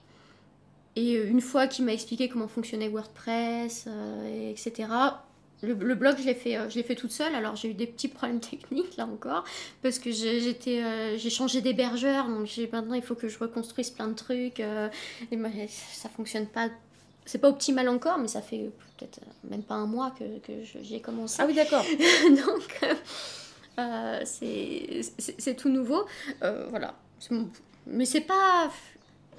[0.95, 3.87] Et une fois qu'il m'a expliqué comment fonctionnait WordPress,
[4.49, 4.87] etc.,
[5.61, 7.35] le, blog, je l'ai fait, euh, fait toute seule.
[7.35, 9.43] Alors j'ai eu des petits problèmes techniques là encore
[9.81, 14.07] parce que j'étais, euh, j'ai changé d'hébergeur, donc maintenant il faut que je reconstruise plein
[14.07, 14.59] de trucs.
[14.59, 14.89] Euh,
[15.31, 16.69] et ça fonctionne pas.
[17.25, 20.95] C'est pas optimal encore, mais ça fait peut-être même pas un mois que, que j'y
[20.95, 21.35] ai commencé.
[21.39, 21.83] Ah oui, d'accord.
[22.29, 22.79] donc
[24.25, 26.05] c'est tout nouveau.
[26.41, 26.95] voilà.
[27.85, 28.71] Mais c'est pas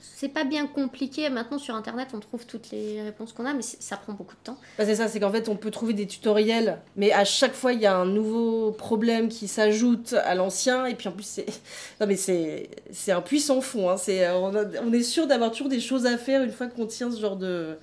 [0.01, 1.29] c'est pas bien compliqué.
[1.31, 4.41] Maintenant, sur Internet, on trouve toutes les réponses qu'on a, mais ça prend beaucoup de
[4.45, 4.59] temps.
[4.79, 7.73] Bah, c'est ça, c'est qu'en fait, on peut trouver des tutoriels, mais à chaque fois,
[7.73, 11.47] il y a un nouveau problème qui s'ajoute à l'ancien, et puis en plus, c'est.
[12.01, 13.91] Non, mais c'est, c'est un puissant fond.
[13.91, 13.97] Hein.
[13.99, 17.21] C'est, on, est sûr d'avoir toujours des choses à faire une fois qu'on tient ce
[17.21, 17.77] genre de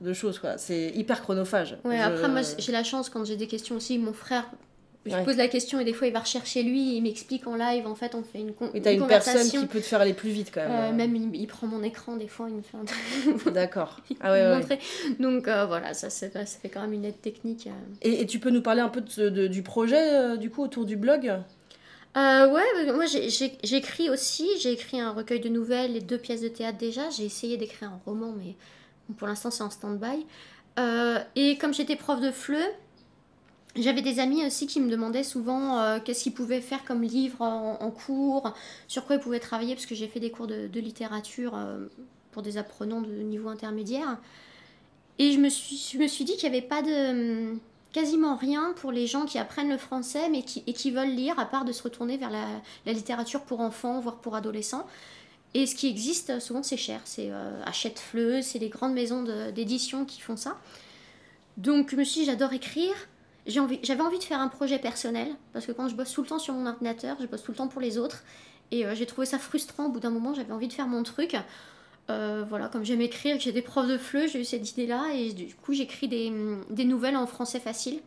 [0.00, 3.46] de choses quoi c'est hyper chronophage ouais après moi j'ai la chance quand j'ai des
[3.46, 4.44] questions aussi mon frère
[5.06, 7.86] je pose la question et des fois il va rechercher lui, il m'explique en live,
[7.86, 10.14] en fait on fait une, con et as une personne qui peut te faire aller
[10.14, 10.92] plus vite quand même.
[10.92, 14.00] Euh, même il, prend mon écran des fois, il me fait un D'accord.
[14.20, 14.78] Ah ouais, ouais.
[15.18, 17.66] Donc euh, voilà, ça, ça, fait quand même une aide technique.
[17.66, 17.70] Euh.
[18.00, 20.96] Et, et, tu peux nous parler un peu de, du projet du coup autour du
[20.96, 21.32] blog?
[22.16, 26.78] Ouais, moi j'écris aussi, j'ai écrit un recueil de nouvelles et deux pièces de théâtre
[26.78, 27.10] déjà.
[27.10, 28.54] J'ai essayé d'écrire un roman, mais
[29.16, 30.24] pour l'instant c'est en stand-by.
[31.36, 32.56] et comme j'étais prof de FLE,
[33.76, 37.40] j'avais des amis aussi qui me demandaient souvent euh, qu'est-ce qu'ils pouvaient faire comme livre
[37.42, 38.54] en, cours,
[38.86, 41.86] sur quoi ils pouvaient travailler, parce que j'ai fait des cours de, littérature euh,
[42.30, 44.18] pour des apprenants de niveau intermédiaire.
[45.18, 47.56] Et je me suis, je me suis dit qu'il n'y avait pas de
[47.92, 51.38] quasiment rien pour les gens qui apprennent le français mais qui, et qui veulent lire,
[51.38, 54.86] à part de se retourner vers la, littérature pour enfants, voire pour adolescents.
[55.54, 57.00] Et ce qui existe, souvent c'est cher.
[57.04, 60.58] C'est euh, Hachette-Fleu, c'est les grandes maisons d'édition qui font ça.
[61.56, 62.94] Donc je me suis dit, j'adore écrire
[63.46, 66.38] j'avais envie, de faire un projet personnel, parce que quand je bosse tout le temps
[66.38, 68.24] sur mon ordinateur, je bosse tout le temps pour les autres,
[68.70, 69.86] et euh, j'ai trouvé ça frustrant.
[69.86, 71.36] Au bout d'un moment, j'avais envie de faire mon truc.
[72.10, 75.32] Euh, voilà, comme j'aime écrire, j'ai des profs de fleu, j'ai eu cette idée-là, et
[75.32, 76.32] du coup, j'écris des,
[76.70, 78.00] des, nouvelles en français facile.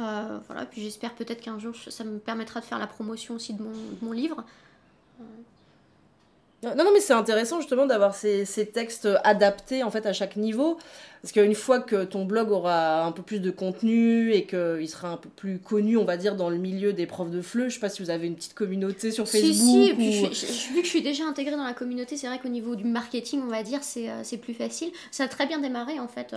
[0.00, 3.54] Euh, voilà, puis j'espère peut-être qu'un jour, ça me permettra de faire la promotion aussi
[3.54, 3.62] de
[4.02, 4.44] mon livre.
[6.74, 10.36] Non, non, mais c'est intéressant justement d'avoir ces, ces, textes adaptés en fait à chaque
[10.36, 10.78] niveau.
[11.22, 15.10] Parce qu'une fois que ton blog aura un peu plus de contenu et qu'il sera
[15.10, 17.74] un peu plus connu, on va dire, dans le milieu des profs de FLE, je
[17.74, 19.96] sais pas si vous avez une petite communauté sur Facebook.
[19.98, 22.76] Si, si, vu que je suis déjà intégrée dans la communauté, c'est vrai qu'au niveau
[22.76, 24.90] du marketing, on va dire, c'est euh, plus facile.
[25.10, 26.34] Ça a très bien démarré en fait.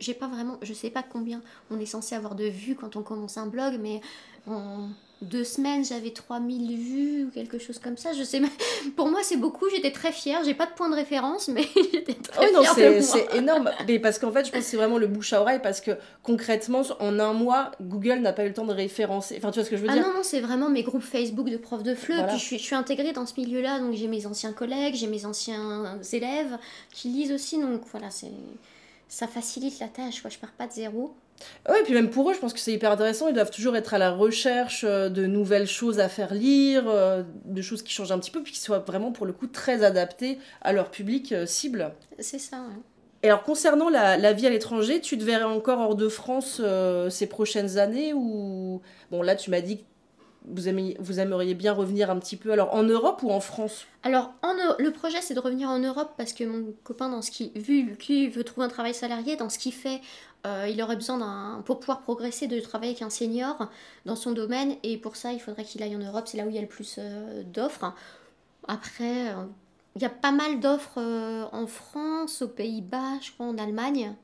[0.00, 1.40] J'ai pas vraiment, je sais pas combien
[1.70, 4.00] on est censé avoir de vues quand on commence un blog, mais
[4.46, 4.88] on
[5.22, 8.12] deux semaines, j'avais 3000 vues ou quelque chose comme ça.
[8.12, 8.40] Je sais,
[8.96, 9.68] pour moi, c'est beaucoup.
[9.70, 10.42] J'étais très fière.
[10.44, 13.02] J'ai pas de point de référence, mais j'étais très oh fière.
[13.02, 13.70] C'est énorme.
[13.86, 15.92] Mais parce qu'en fait, je pense que c'est vraiment le bouche à oreille parce que
[16.22, 19.36] concrètement, en un mois, Google n'a pas eu le temps de référencer.
[19.38, 20.02] Enfin, tu vois ce que je veux ah dire?
[20.04, 22.26] Ah non, non, c'est vraiment mes groupes Facebook de profs de FLE.
[22.28, 23.78] Puis je suis, je suis intégrée dans ce milieu-là.
[23.78, 26.58] Donc j'ai mes anciens collègues, j'ai mes anciens élèves
[26.92, 27.60] qui lisent aussi.
[27.60, 28.32] Donc voilà, c'est
[29.08, 30.22] ça facilite la tâche.
[30.22, 30.30] Quoi.
[30.30, 31.14] Je pars pas de zéro.
[31.68, 33.28] Oui, et puis même pour eux, je pense que c'est hyper intéressant.
[33.28, 37.22] Ils doivent toujours être à la recherche euh, de nouvelles choses à faire lire, euh,
[37.44, 39.84] de choses qui changent un petit peu, puis qui soient vraiment pour le coup très
[39.84, 41.92] adaptées à leur public euh, cible.
[42.18, 42.80] C'est ça, ouais.
[43.24, 46.60] Et alors concernant la, la, vie à l'étranger, tu te verrais encore hors de France
[47.08, 49.84] ces prochaines années ou bon là tu m'as dit que
[50.44, 53.86] vous, aimeriez, vous aimeriez bien revenir un petit peu alors en Europe ou en France?
[54.02, 57.30] Alors en, le projet c'est de revenir en Europe parce que mon copain dans ce
[57.30, 60.00] qui vu qu'il veut trouver un travail salarié dans ce qu'il fait
[60.44, 63.68] euh, il aurait besoin, pour pouvoir progresser, de travailler avec un senior
[64.06, 64.76] dans son domaine.
[64.82, 66.26] Et pour ça, il faudrait qu'il aille en Europe.
[66.26, 67.94] C'est là où il y a le plus euh, d'offres.
[68.66, 69.44] Après, euh,
[69.94, 70.98] il y a pas mal d'offres
[71.52, 74.14] en France, aux Pays-Bas, je crois, en Allemagne.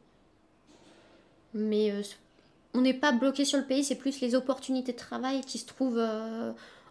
[1.55, 1.93] Mais
[2.75, 5.67] on n'est pas bloqué sur le pays, c'est plus les opportunités de travail qui se
[5.67, 6.03] trouvent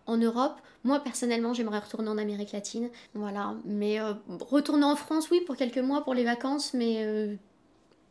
[0.06, 0.62] en Europe.
[0.84, 2.90] Moi, personnellement, j'aimerais retourner en Amérique latine.
[3.16, 3.56] Voilà.
[3.66, 4.00] Mais
[4.42, 7.40] retourner en France, oui, pour quelques mois, pour les vacances, mais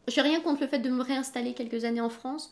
[0.09, 2.51] j'ai rien contre le fait de me réinstaller quelques années en France,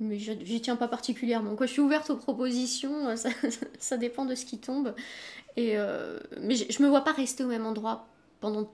[0.00, 1.54] mais je n'y tiens pas particulièrement.
[1.60, 3.14] Je suis ouverte aux propositions, euh,
[3.78, 4.94] ça, dépend de ce qui tombe.
[5.56, 8.06] Et euh, mais je, me vois pas rester au même endroit
[8.40, 8.70] pendant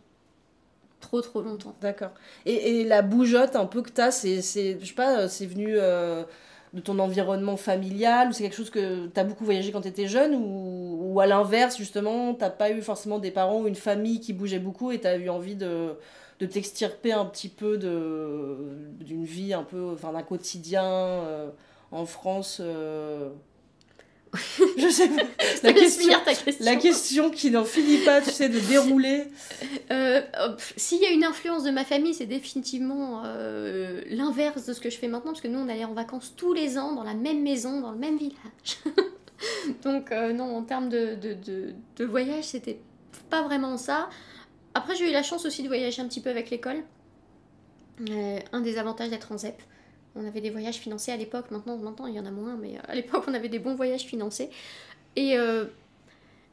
[1.00, 1.74] trop trop longtemps.
[1.80, 2.12] D'accord.
[2.44, 6.22] Et, la bougeotte un peu que tu as, c'est, je sais pas, c'est venu euh,
[6.72, 9.88] de ton environnement familial ou c'est quelque chose que tu as beaucoup voyagé quand tu
[9.88, 13.74] étais jeune ou, ou à l'inverse, justement, tu pas eu forcément des parents ou une
[13.74, 15.96] famille qui bougeait beaucoup et tu as eu envie de
[16.38, 18.58] de t'extirper un petit peu de
[19.00, 21.50] d'une vie un peu enfin d'un quotidien euh,
[21.90, 23.30] en France euh.
[24.76, 25.22] Je sais pas.
[25.62, 26.12] La question,
[26.60, 29.24] la question qui n'en finit pas, tu sais, de dérouler.
[29.92, 30.20] Euh,
[30.76, 34.90] s'il y a une influence de ma famille, c'est définitivement euh, l'inverse de ce que
[34.90, 37.14] je fais maintenant, parce que nous, on allait en vacances tous les ans dans la
[37.14, 38.34] même maison, dans le même village.
[39.84, 42.80] Donc, euh, non, en termes de, de, de, de voyage, c'était
[43.30, 44.08] pas vraiment ça.
[44.76, 46.84] Après, j'ai eu la chance aussi de voyager un petit peu avec l'école.
[48.52, 49.62] un des avantages d'être en ZEP.
[50.14, 52.76] On avait des voyages financés à l'époque, maintenant, maintenant il y en a moins, mais
[52.86, 54.50] à l'époque on avait des bons voyages financés.
[55.14, 55.64] Et euh,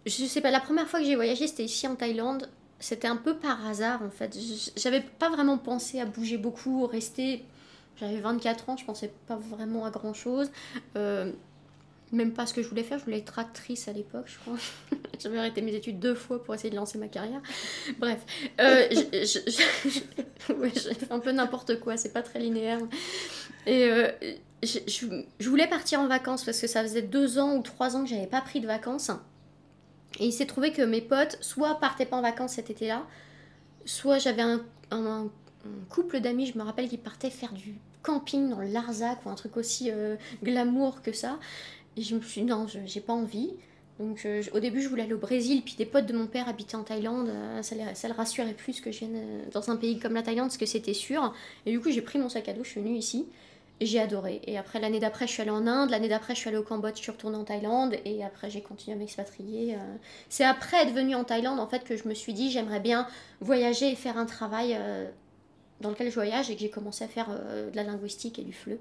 [0.06, 2.50] je sais pas, la première fois que j'ai voyagé c'était ici en Thaïlande.
[2.80, 4.38] C'était un peu par hasard en fait.
[4.78, 7.44] J'avais pas vraiment pensé à bouger beaucoup, rester.
[7.98, 10.50] J'avais 24 ans, je pensais pas vraiment à grand chose.
[10.96, 11.34] Euh,
[12.14, 13.00] même pas ce que je voulais faire.
[13.00, 14.58] Je voulais être actrice à l'époque, je crois.
[15.20, 17.42] J'avais arrêté mes études deux fois pour essayer de lancer ma carrière.
[18.00, 18.20] Bref,
[18.62, 19.26] euh, j'ai
[20.84, 22.80] fait un peu n'importe quoi, c'est pas très linéaire.
[23.66, 24.10] Et euh,
[24.64, 28.10] je, voulais partir en vacances parce que ça faisait deux ans ou trois ans que
[28.10, 29.12] j'avais pas pris de vacances.
[30.20, 33.06] Et il s'est trouvé que mes potes, soit partaient pas en vacances cet été-là,
[33.86, 35.28] soit j'avais un, un,
[35.90, 39.36] couple d'amis, je me rappelle, qui partaient faire du camping dans le Larzac ou un
[39.36, 41.40] truc aussi euh, glamour que ça.
[41.98, 43.52] Et je me suis dit, non, j'ai pas envie.
[44.00, 46.76] Donc au début, je voulais aller au Brésil, puis des potes de mon père habitaient
[46.76, 47.30] en Thaïlande.
[47.30, 50.24] Euh, ça, ça, le rassurait plus que je vienne euh, dans un pays comme la
[50.24, 51.34] Thaïlande, parce que c'était sûr.
[51.66, 53.28] Et du coup, j'ai pris mon sac à dos, je suis venue ici.
[53.80, 54.42] Et j'ai adoré.
[54.46, 55.90] Et après, l'année d'après, je suis allée en Inde.
[55.90, 57.96] L'année d'après, je suis allée au Cambodge, je suis retournée en Thaïlande.
[58.06, 59.76] Et après, j'ai continué à m'expatrier.
[59.76, 59.96] Euh.
[60.30, 63.08] C'est après être venue en Thaïlande, en fait, que je me suis dit, j'aimerais bien
[63.42, 64.78] voyager et faire un travail
[65.82, 68.54] dans lequel je voyage et que j'ai commencé à faire de la linguistique et du
[68.54, 68.78] FLE.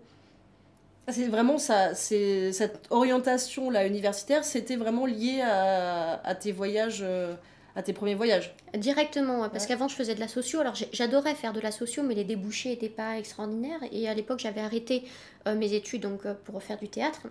[1.09, 7.35] C'est vraiment ça, c'est cette orientation là universitaire, c'était vraiment lié à, tes voyages, euh,
[7.75, 8.55] à tes premiers voyages.
[8.75, 12.15] Directement, parce qu'avant je faisais de la socio, alors j'adorais faire de la socio, mais
[12.15, 13.81] les débouchés n'étaient pas extraordinaires.
[13.91, 15.03] Et à l'époque j'avais arrêté
[15.49, 17.23] euh, mes études donc euh, pour faire du théâtre.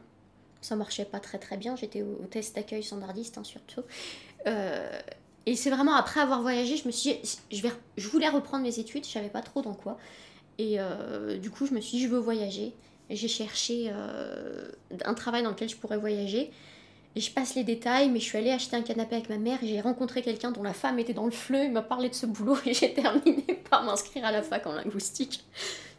[0.59, 3.83] Ça marchait pas très très bien, j'étais au, test d'accueil standardiste hein, surtout.
[5.45, 7.15] et c'est vraiment après avoir voyagé, je me suis,
[7.49, 9.97] je vais, je voulais reprendre mes études, je savais pas trop dans quoi.
[10.59, 10.77] Et
[11.39, 12.73] du coup je me suis dit je veux voyager
[13.15, 14.69] j'ai cherché euh,
[15.05, 16.51] un travail dans lequel je pourrais voyager.
[17.15, 19.61] Et je passe les détails, mais je suis allée acheter un canapé avec ma mère
[19.61, 21.65] et j'ai rencontré quelqu'un dont la femme était dans le fleu.
[21.65, 24.73] Il m'a parlé de ce boulot et j'ai terminé par m'inscrire à la fac en
[24.73, 25.43] linguistique.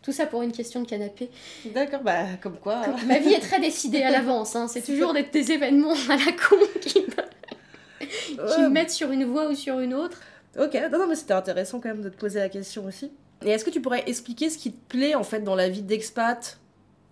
[0.00, 1.28] Tout ça pour une question de canapé.
[1.66, 2.82] D'accord, bah comme quoi.
[3.06, 4.56] ma vie est très décidée à l'avance.
[4.56, 4.66] Hein.
[4.68, 8.68] C'est toujours des, des, événements à la con qui, me...
[8.68, 10.18] mettent sur une voie ou sur une autre.
[10.58, 13.12] Ok, non, non mais c'était intéressant quand même de te poser la question aussi.
[13.44, 15.82] Et est-ce que tu pourrais expliquer ce qui te plaît en fait dans la vie
[15.82, 16.58] d'expat?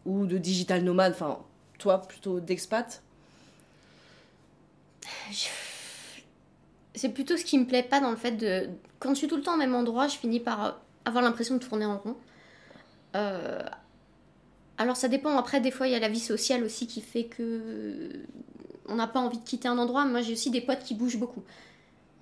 [0.07, 1.39] Ou de digital nomade, enfin
[1.79, 3.03] toi plutôt d'expat
[6.95, 8.69] C'est plutôt ce qui me plaît pas dans le fait de...
[8.99, 11.61] Quand je suis tout le temps au même endroit, je finis par avoir l'impression de
[11.61, 12.17] tourner en rond.
[13.17, 13.63] Euh,
[14.77, 17.25] alors ça dépend, après des fois il y a la vie sociale aussi qui fait
[17.25, 18.11] que
[18.87, 20.05] on n'a pas envie de quitter un endroit.
[20.05, 21.43] Moi j'ai aussi des potes qui bougent beaucoup.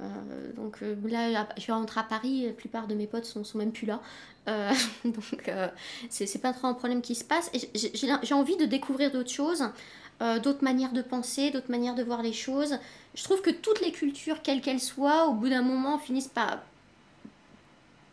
[0.00, 3.44] Euh, donc euh, là, je vais rentrer à Paris, la plupart de mes potes sont,
[3.44, 4.00] sont même plus là.
[4.48, 4.72] Euh,
[5.04, 5.50] donc
[6.08, 7.50] c'est pas trop un problème qui se passe.
[7.74, 9.64] J'ai envie de découvrir d'autres choses,
[10.20, 12.78] d'autres manières de penser, d'autres manières de voir les choses.
[13.14, 16.58] Je trouve que toutes les cultures, quelles qu'elles soient, au bout d'un moment, finissent par,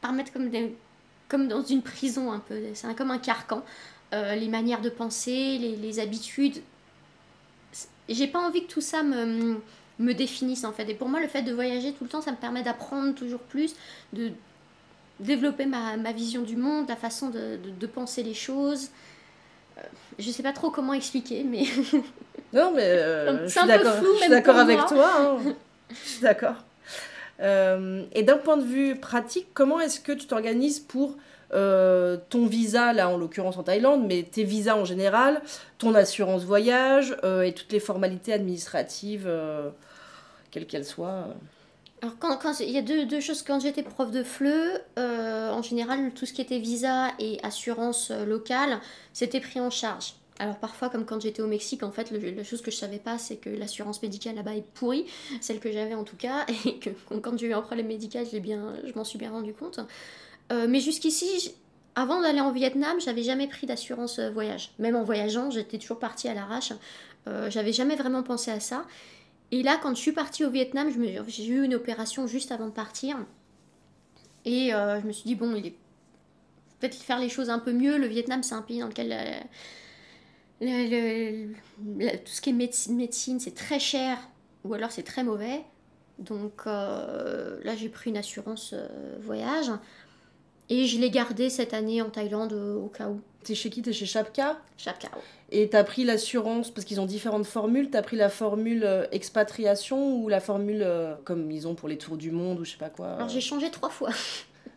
[0.01, 0.49] par mettre comme,
[1.29, 2.59] comme dans une prison un peu.
[2.73, 3.63] C'est comme un carcan.
[4.11, 6.61] les manières de penser, les, les habitudes.
[8.07, 9.59] J'ai pas envie que tout ça me
[9.99, 10.89] me définissent en fait.
[10.89, 13.39] Et pour moi, le fait de voyager tout le temps, ça me permet d'apprendre toujours
[13.39, 13.75] plus,
[14.13, 14.31] de
[15.19, 18.89] développer ma, ma, vision du monde, la façon de, de, penser les choses.
[19.77, 19.81] Euh,
[20.19, 21.63] je sais pas trop comment expliquer, mais.
[22.53, 25.11] non, mais euh, je suis d'accord, je suis d'accord avec toi.
[25.19, 25.37] Hein.
[25.89, 26.55] je suis d'accord.
[27.41, 31.17] Euh, et d'un point de vue pratique, comment est-ce que tu t'organises pour
[31.53, 35.41] euh, ton visa, là en l'occurrence en Thaïlande, mais tes visas en général,
[35.77, 39.69] ton assurance voyage euh, et toutes les formalités administratives, euh,
[40.51, 41.27] quelles qu'elles soient.
[42.01, 43.41] Alors, quand, quand, il y a deux, deux choses.
[43.41, 48.79] Quand j'étais prof de FLE, en général, tout ce qui était visa et assurance locale,
[49.13, 50.15] c'était pris en charge.
[50.37, 53.17] Alors parfois, comme quand j'étais au Mexique, en fait, la chose que je savais pas,
[53.17, 55.05] c'est que l'assurance médicale là-bas est pourrie,
[55.39, 56.89] celle que j'avais en tout cas, et que
[57.21, 59.79] quand j'ai eu un problème médical, bien, je m'en suis bien rendu compte.
[60.51, 61.55] Euh, mais jusqu'ici,
[61.95, 64.71] avant d'aller en Vietnam, j'avais jamais pris d'assurance euh, voyage.
[64.79, 66.73] Même en voyageant, j'étais toujours partie à l'arrache.
[67.27, 68.85] Euh, j'avais jamais vraiment pensé à ça.
[69.51, 70.89] Et là, quand je suis partie au Vietnam,
[71.27, 73.17] j'ai eu une opération juste avant de partir.
[74.43, 75.75] Et je me suis dit, bon, il est
[76.79, 77.97] peut-être faire les choses un peu mieux.
[77.97, 79.15] Le Vietnam, c'est un pays dans lequel
[80.59, 80.65] tout
[82.31, 84.17] ce qui est médecine c'est très cher
[84.63, 85.61] ou alors c'est très mauvais.
[86.17, 88.73] Donc là, j'ai pris une assurance
[89.21, 89.71] voyage.
[90.69, 93.21] Et je l'ai gardé cette année en Thaïlande au cas où.
[93.43, 93.83] T'es chez qui?
[93.83, 94.59] T'es chez Chapka?
[94.77, 95.09] Chapka.
[95.51, 100.15] Et t'as pris l'assurance, parce qu'ils ont différentes formules, t'as pris la formule euh, expatriation
[100.15, 102.77] ou la formule euh, comme ils ont pour les tours du monde ou je sais
[102.77, 104.09] pas quoi Alors j'ai changé trois fois.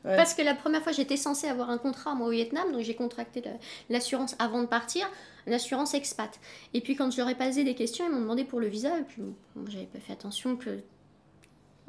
[0.04, 2.94] Parce que la première fois j'étais censée avoir un contrat moi au Vietnam, donc j'ai
[2.94, 3.42] contracté
[3.90, 5.10] l'assurance avant de partir,
[5.46, 6.30] l'assurance expat.
[6.72, 8.96] Et puis quand je leur ai posé des questions, ils m'ont demandé pour le visa,
[8.98, 9.22] et puis
[9.66, 10.78] j'avais pas fait attention que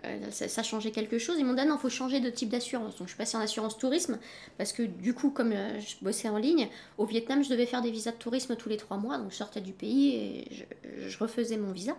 [0.05, 1.37] euh, ça, changeait quelque chose.
[1.39, 2.95] Ils m'ont dit ah non, il faut changer de type d'assurance.
[2.97, 4.17] Donc je suis passée en assurance tourisme
[4.57, 7.81] parce que du coup, comme euh, je bossais en ligne, au Vietnam, je devais faire
[7.81, 9.17] des visas de tourisme tous les trois mois.
[9.17, 10.67] Donc je sortais du pays et
[11.07, 11.97] je, refaisais mon visa.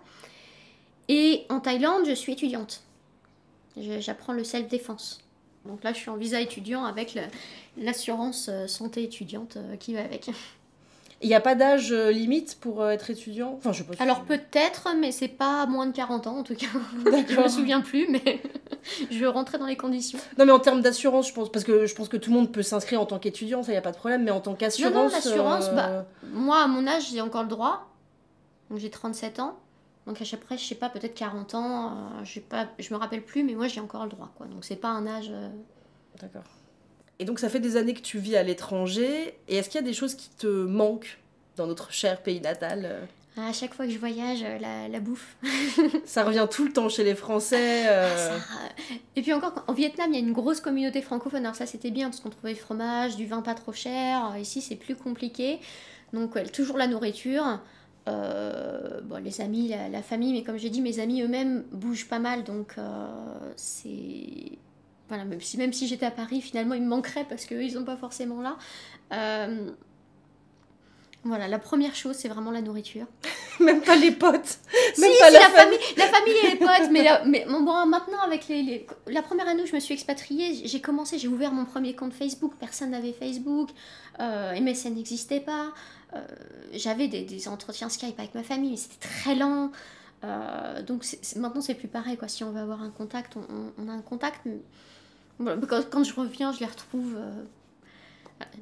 [1.08, 2.82] Et en Thaïlande, je suis étudiante.
[3.76, 5.20] J'apprends le self-défense.
[5.66, 7.18] Donc là, je suis en visa étudiant avec
[7.76, 10.30] l'assurance euh, santé étudiante qui va avec.
[11.22, 13.54] Il n'y a pas d'âge euh, limite pour euh, être étudiant?
[13.59, 16.66] Enfin, je Alors peut-être, mais c'est pas moins de 40 ans en tout cas.
[17.28, 18.42] je me souviens plus, mais
[19.11, 20.18] je rentrer dans les conditions.
[20.38, 22.50] Non, mais en termes d'assurance, je pense, parce que je pense que tout le monde
[22.50, 24.54] peut s'inscrire en tant qu'étudiant, ça, il n'y a pas de problème, mais en tant
[24.54, 24.94] qu'assurance.
[24.94, 26.02] Non, non, l'assurance, bah, euh,
[26.33, 27.90] moi à mon âge, j'ai encore le droit.
[28.70, 29.59] Donc j'ai 37 ans.
[30.06, 33.54] Donc après, je sais pas, peut-être 40 ans, je pas, je me rappelle plus, mais
[33.54, 34.46] moi j'ai encore le droit, quoi.
[34.46, 35.30] Donc c'est pas un âge.
[36.18, 36.44] D'accord.
[37.20, 39.35] Et donc ça fait des années que tu vis à l'étranger.
[39.46, 41.18] Et est-ce qu'il y a des choses qui te manquent
[41.56, 43.00] dans notre cher pays natal euh
[43.37, 45.37] à chaque fois que je voyage, euh, la, bouffe.
[46.04, 47.85] ça revient tout le temps chez les Français.
[47.88, 48.38] Euh.
[48.38, 48.85] Ah,
[49.16, 51.44] et puis encore, en Vietnam, il y a une grosse communauté francophone.
[51.44, 54.37] Alors ça, c'était bien parce qu'on trouvait du fromage, du vin pas trop cher.
[54.38, 55.59] Ici, c'est plus compliqué.
[56.12, 57.61] Donc, toujours la nourriture.
[58.06, 62.44] bon, les amis, la, famille, mais comme j'ai dit, mes amis eux-mêmes bougent pas mal.
[62.44, 62.74] Donc,
[63.56, 64.59] c'est
[65.10, 67.72] voilà, même si, même si j'étais à Paris, finalement, il me manquerait parce qu'eux, ils
[67.72, 68.56] sont pas forcément là.
[69.12, 69.72] Euh,
[71.24, 73.06] voilà, la première chose, c'est vraiment la nourriture.
[73.60, 74.58] même pas les potes.
[74.98, 75.78] Même pas la, famille.
[75.96, 76.90] La famille et les potes.
[76.92, 80.80] Mais, mais bon, maintenant, avec les, la première année où je me suis expatriée, j'ai
[80.80, 82.52] commencé, j'ai ouvert mon premier compte Facebook.
[82.60, 83.70] Personne n'avait Facebook.
[84.20, 85.72] Euh, MSN n'existait pas.
[86.14, 86.24] Euh,
[86.72, 89.72] J'avais des, des, entretiens Skype avec ma famille, mais c'était très lent.
[90.22, 92.16] Euh, donc maintenant, c'est plus pareil.
[92.16, 92.28] Quoi.
[92.28, 94.46] Si on veut avoir un contact, on, on a un contact.
[95.90, 97.16] Quand, je reviens, je les retrouve.
[97.16, 97.44] Euh,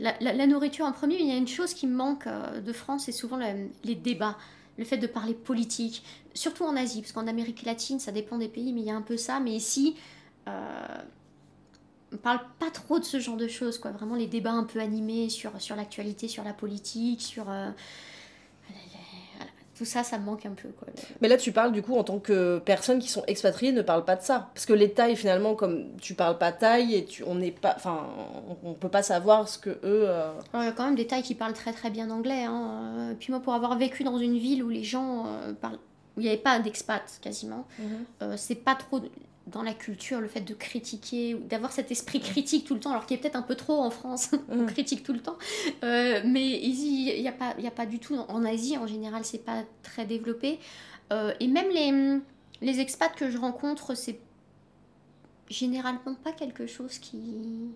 [0.01, 2.73] la, nourriture en premier, mais il y a une chose qui me manque euh, de
[2.73, 3.39] France, c'est souvent
[3.85, 4.37] les débats,
[4.77, 8.49] le fait de parler politique, surtout en Asie, parce qu'en Amérique latine, ça dépend des
[8.49, 9.41] pays, mais il y a un peu ça.
[9.41, 9.97] Mais ici,
[10.49, 10.99] euh,
[12.13, 13.91] on parle pas trop de ce genre de choses, quoi.
[13.91, 17.47] Vraiment les débats un peu animés sur, l'actualité, sur la politique, sur
[19.79, 20.71] tout ça, ça me manque un peu.
[20.71, 20.89] Quoi.
[21.21, 24.05] Mais là, tu parles du coup en tant que personne qui sont expatriées ne parlent
[24.05, 24.51] pas de ça.
[24.53, 27.75] Parce que les Thaïs, finalement, comme tu parles pas thaï, et tu, on n'est pas,
[27.77, 28.09] enfin,
[28.65, 29.79] on, peut pas savoir ce que eux.
[30.09, 32.43] Euh, il y a quand même des Thaïs qui parlent très très bien anglais.
[32.43, 32.95] Hein.
[32.97, 35.79] Euh, puis moi, pour avoir vécu dans une ville où les gens euh, parlent,
[36.17, 38.37] où il n'y avait pas d'expat quasiment, mhm.
[38.37, 39.01] c'est pas trop
[39.51, 43.07] dans la culture, le fait de critiquer, d'avoir cet esprit critique tout le temps, alors
[43.07, 44.67] qu'il est peut-être un peu trop en France, on mm.
[44.67, 45.39] critique tout le temps.
[45.85, 48.17] Euh, mais ici, il n'y a, pas, a pas du tout.
[48.17, 50.59] En Asie, en général, c'est pas très développé.
[51.13, 52.21] Euh, et même les,
[52.61, 54.19] les expats que je rencontre, c'est
[55.49, 57.71] généralement pas quelque chose qui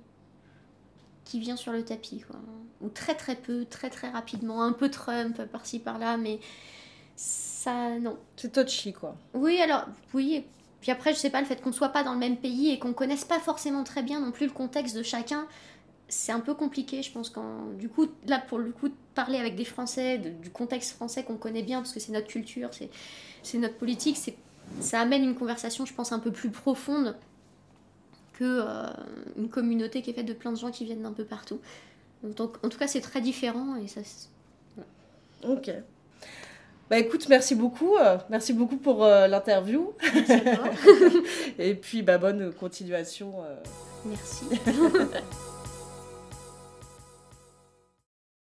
[1.24, 2.36] qui vient sur le tapis quoi.
[2.80, 6.40] ou très très peu très très rapidement un peu Trump par-ci par-là mais
[7.16, 10.44] ça non c'est touchy quoi oui alors oui
[10.82, 12.78] puis après, je sais pas, le fait qu'on soit pas dans le même pays et
[12.80, 15.46] qu'on connaisse pas forcément très bien non plus le contexte de chacun,
[16.08, 17.30] c'est un peu compliqué, je pense.
[17.30, 21.36] Quand, du coup, là, pour le coup, parler avec des Français, du contexte français qu'on
[21.36, 22.70] connaît bien, parce que c'est notre culture,
[23.44, 24.18] c'est notre politique,
[24.80, 27.16] ça amène une conversation, je pense, un peu plus profonde
[28.32, 28.88] que euh,
[29.36, 31.60] une communauté qui est faite de plein de gens qui viennent d'un peu partout.
[32.24, 34.00] Donc, en tout cas, c'est très différent et ça.
[35.44, 35.70] Ok.
[36.90, 37.96] Bah écoute, merci beaucoup.
[37.96, 39.92] Euh, merci beaucoup pour euh, l'interview.
[41.58, 43.34] Et puis bah bonne continuation.
[44.04, 44.44] Merci.